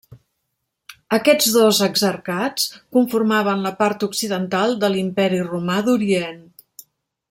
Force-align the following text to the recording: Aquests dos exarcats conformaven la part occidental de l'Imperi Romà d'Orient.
Aquests 1.17 1.49
dos 1.57 1.81
exarcats 1.89 2.65
conformaven 2.97 3.63
la 3.69 3.75
part 3.85 4.09
occidental 4.11 4.77
de 4.85 4.93
l'Imperi 4.95 5.47
Romà 5.55 5.81
d'Orient. 5.91 6.47